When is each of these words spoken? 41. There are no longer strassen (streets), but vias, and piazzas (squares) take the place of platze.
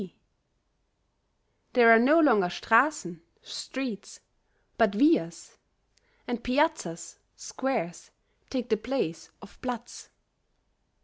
41. 0.01 0.19
There 1.73 1.91
are 1.91 1.99
no 1.99 2.19
longer 2.19 2.47
strassen 2.49 3.21
(streets), 3.43 4.19
but 4.75 4.95
vias, 4.95 5.59
and 6.27 6.43
piazzas 6.43 7.19
(squares) 7.35 8.09
take 8.49 8.69
the 8.69 8.77
place 8.77 9.29
of 9.43 9.61
platze. 9.61 10.09